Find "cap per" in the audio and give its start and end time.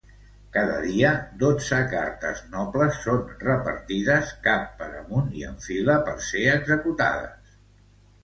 4.47-4.87